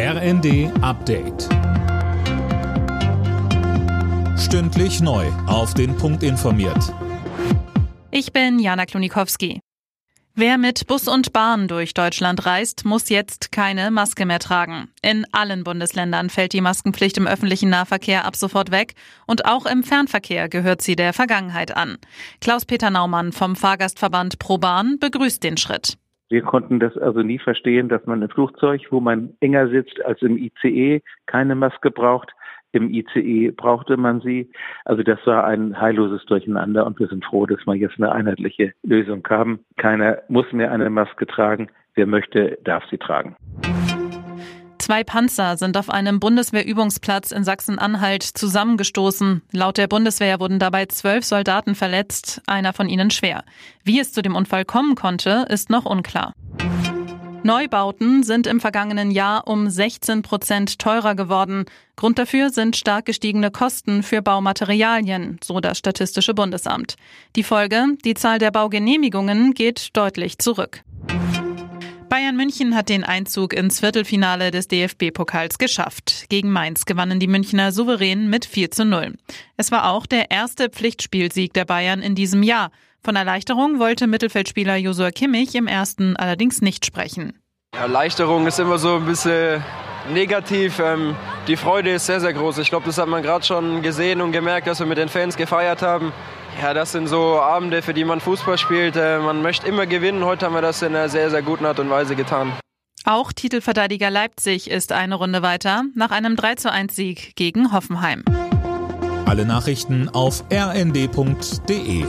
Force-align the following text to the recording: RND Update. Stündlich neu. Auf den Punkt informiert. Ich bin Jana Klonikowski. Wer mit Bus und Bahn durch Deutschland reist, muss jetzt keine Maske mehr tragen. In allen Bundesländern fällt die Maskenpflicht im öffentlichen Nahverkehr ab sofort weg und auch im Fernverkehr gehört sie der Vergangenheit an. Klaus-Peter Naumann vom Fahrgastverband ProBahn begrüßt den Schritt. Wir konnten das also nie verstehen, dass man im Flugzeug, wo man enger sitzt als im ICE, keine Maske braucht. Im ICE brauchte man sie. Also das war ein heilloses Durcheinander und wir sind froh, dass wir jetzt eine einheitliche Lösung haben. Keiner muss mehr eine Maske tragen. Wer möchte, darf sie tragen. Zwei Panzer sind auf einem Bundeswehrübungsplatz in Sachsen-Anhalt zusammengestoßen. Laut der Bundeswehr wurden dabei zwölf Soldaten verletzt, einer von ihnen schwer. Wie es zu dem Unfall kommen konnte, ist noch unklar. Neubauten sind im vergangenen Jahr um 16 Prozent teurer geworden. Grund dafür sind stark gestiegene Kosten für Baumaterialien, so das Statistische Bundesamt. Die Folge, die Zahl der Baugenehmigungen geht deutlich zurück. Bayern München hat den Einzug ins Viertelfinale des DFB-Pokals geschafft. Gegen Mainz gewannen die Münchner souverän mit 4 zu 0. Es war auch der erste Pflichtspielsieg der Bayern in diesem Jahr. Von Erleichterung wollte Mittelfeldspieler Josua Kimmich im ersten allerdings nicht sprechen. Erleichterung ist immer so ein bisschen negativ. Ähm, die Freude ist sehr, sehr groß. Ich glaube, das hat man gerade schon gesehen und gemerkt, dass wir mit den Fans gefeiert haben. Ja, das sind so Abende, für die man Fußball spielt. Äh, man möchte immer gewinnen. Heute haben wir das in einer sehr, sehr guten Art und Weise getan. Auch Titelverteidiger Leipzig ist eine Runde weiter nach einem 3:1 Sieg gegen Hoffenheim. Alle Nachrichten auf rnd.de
RND 0.00 0.70
Update. 0.80 1.48
Stündlich 4.38 5.00
neu. 5.00 5.26
Auf 5.48 5.74
den 5.74 5.96
Punkt 5.96 6.22
informiert. 6.22 6.94
Ich 8.12 8.32
bin 8.32 8.60
Jana 8.60 8.86
Klonikowski. 8.86 9.58
Wer 10.36 10.56
mit 10.56 10.86
Bus 10.86 11.08
und 11.08 11.32
Bahn 11.32 11.66
durch 11.66 11.94
Deutschland 11.94 12.46
reist, 12.46 12.84
muss 12.84 13.08
jetzt 13.08 13.50
keine 13.50 13.90
Maske 13.90 14.24
mehr 14.24 14.38
tragen. 14.38 14.88
In 15.02 15.26
allen 15.32 15.64
Bundesländern 15.64 16.30
fällt 16.30 16.52
die 16.52 16.60
Maskenpflicht 16.60 17.16
im 17.16 17.26
öffentlichen 17.26 17.70
Nahverkehr 17.70 18.24
ab 18.24 18.36
sofort 18.36 18.70
weg 18.70 18.94
und 19.26 19.46
auch 19.46 19.66
im 19.66 19.82
Fernverkehr 19.82 20.48
gehört 20.48 20.80
sie 20.80 20.94
der 20.94 21.12
Vergangenheit 21.12 21.76
an. 21.76 21.98
Klaus-Peter 22.40 22.90
Naumann 22.90 23.32
vom 23.32 23.56
Fahrgastverband 23.56 24.38
ProBahn 24.38 25.00
begrüßt 25.00 25.42
den 25.42 25.56
Schritt. 25.56 25.98
Wir 26.30 26.42
konnten 26.42 26.78
das 26.78 26.96
also 26.98 27.22
nie 27.22 27.38
verstehen, 27.38 27.88
dass 27.88 28.04
man 28.06 28.22
im 28.22 28.28
Flugzeug, 28.28 28.82
wo 28.90 29.00
man 29.00 29.34
enger 29.40 29.68
sitzt 29.68 30.04
als 30.04 30.20
im 30.22 30.36
ICE, 30.36 31.00
keine 31.26 31.54
Maske 31.54 31.90
braucht. 31.90 32.32
Im 32.72 32.90
ICE 32.90 33.50
brauchte 33.50 33.96
man 33.96 34.20
sie. 34.20 34.50
Also 34.84 35.02
das 35.02 35.18
war 35.26 35.44
ein 35.44 35.80
heilloses 35.80 36.24
Durcheinander 36.26 36.86
und 36.86 37.00
wir 37.00 37.06
sind 37.06 37.24
froh, 37.24 37.46
dass 37.46 37.66
wir 37.66 37.74
jetzt 37.76 37.96
eine 37.96 38.12
einheitliche 38.12 38.74
Lösung 38.82 39.26
haben. 39.28 39.60
Keiner 39.78 40.18
muss 40.28 40.52
mehr 40.52 40.70
eine 40.70 40.90
Maske 40.90 41.26
tragen. 41.26 41.68
Wer 41.94 42.06
möchte, 42.06 42.58
darf 42.62 42.84
sie 42.90 42.98
tragen. 42.98 43.34
Zwei 44.88 45.04
Panzer 45.04 45.58
sind 45.58 45.76
auf 45.76 45.90
einem 45.90 46.18
Bundeswehrübungsplatz 46.18 47.30
in 47.30 47.44
Sachsen-Anhalt 47.44 48.22
zusammengestoßen. 48.22 49.42
Laut 49.52 49.76
der 49.76 49.86
Bundeswehr 49.86 50.40
wurden 50.40 50.58
dabei 50.58 50.86
zwölf 50.86 51.26
Soldaten 51.26 51.74
verletzt, 51.74 52.40
einer 52.46 52.72
von 52.72 52.88
ihnen 52.88 53.10
schwer. 53.10 53.44
Wie 53.84 54.00
es 54.00 54.14
zu 54.14 54.22
dem 54.22 54.34
Unfall 54.34 54.64
kommen 54.64 54.94
konnte, 54.94 55.44
ist 55.50 55.68
noch 55.68 55.84
unklar. 55.84 56.32
Neubauten 57.42 58.22
sind 58.22 58.46
im 58.46 58.60
vergangenen 58.60 59.10
Jahr 59.10 59.46
um 59.46 59.68
16 59.68 60.22
Prozent 60.22 60.78
teurer 60.78 61.14
geworden. 61.14 61.66
Grund 61.96 62.18
dafür 62.18 62.48
sind 62.48 62.74
stark 62.74 63.04
gestiegene 63.04 63.50
Kosten 63.50 64.02
für 64.02 64.22
Baumaterialien, 64.22 65.38
so 65.44 65.60
das 65.60 65.76
Statistische 65.76 66.32
Bundesamt. 66.32 66.96
Die 67.36 67.42
Folge, 67.42 67.84
die 68.06 68.14
Zahl 68.14 68.38
der 68.38 68.52
Baugenehmigungen 68.52 69.52
geht 69.52 69.94
deutlich 69.94 70.38
zurück. 70.38 70.82
Bayern 72.08 72.36
München 72.36 72.74
hat 72.74 72.88
den 72.88 73.04
Einzug 73.04 73.52
ins 73.52 73.80
Viertelfinale 73.80 74.50
des 74.50 74.66
DFB-Pokals 74.68 75.58
geschafft. 75.58 76.24
Gegen 76.30 76.50
Mainz 76.50 76.86
gewannen 76.86 77.20
die 77.20 77.26
Münchner 77.26 77.70
souverän 77.70 78.30
mit 78.30 78.46
4 78.46 78.70
zu 78.70 78.86
0. 78.86 79.14
Es 79.58 79.70
war 79.70 79.90
auch 79.90 80.06
der 80.06 80.30
erste 80.30 80.70
Pflichtspielsieg 80.70 81.52
der 81.52 81.66
Bayern 81.66 82.00
in 82.00 82.14
diesem 82.14 82.42
Jahr. 82.42 82.70
Von 83.02 83.14
Erleichterung 83.14 83.78
wollte 83.78 84.06
Mittelfeldspieler 84.06 84.76
Josua 84.76 85.10
Kimmich 85.10 85.54
im 85.54 85.66
ersten 85.66 86.16
allerdings 86.16 86.62
nicht 86.62 86.86
sprechen. 86.86 87.38
Erleichterung 87.72 88.46
ist 88.46 88.58
immer 88.58 88.78
so 88.78 88.96
ein 88.96 89.04
bisschen 89.04 89.62
negativ. 90.12 90.78
Ähm, 90.78 91.14
die 91.46 91.56
Freude 91.56 91.90
ist 91.90 92.06
sehr, 92.06 92.20
sehr 92.20 92.32
groß. 92.32 92.56
Ich 92.58 92.70
glaube, 92.70 92.86
das 92.86 92.96
hat 92.96 93.08
man 93.08 93.22
gerade 93.22 93.44
schon 93.44 93.82
gesehen 93.82 94.22
und 94.22 94.32
gemerkt, 94.32 94.66
dass 94.66 94.80
wir 94.80 94.86
mit 94.86 94.96
den 94.96 95.10
Fans 95.10 95.36
gefeiert 95.36 95.82
haben. 95.82 96.12
Ja, 96.60 96.74
das 96.74 96.92
sind 96.92 97.06
so 97.06 97.40
Abende, 97.40 97.82
für 97.82 97.94
die 97.94 98.04
man 98.04 98.20
Fußball 98.20 98.58
spielt. 98.58 98.96
Äh, 98.96 99.20
man 99.20 99.42
möchte 99.42 99.66
immer 99.68 99.86
gewinnen. 99.86 100.24
Heute 100.24 100.46
haben 100.46 100.54
wir 100.54 100.62
das 100.62 100.82
in 100.82 100.88
einer 100.88 101.08
sehr, 101.08 101.30
sehr 101.30 101.42
guten 101.42 101.64
Art 101.64 101.78
und 101.78 101.88
Weise 101.88 102.16
getan. 102.16 102.52
Auch 103.04 103.32
Titelverteidiger 103.32 104.10
Leipzig 104.10 104.68
ist 104.68 104.92
eine 104.92 105.14
Runde 105.14 105.42
weiter 105.42 105.84
nach 105.94 106.10
einem 106.10 106.34
3:1 106.34 106.92
Sieg 106.92 107.36
gegen 107.36 107.72
Hoffenheim. 107.72 108.24
Alle 109.24 109.46
Nachrichten 109.46 110.08
auf 110.08 110.44
rnd.de 110.52 112.04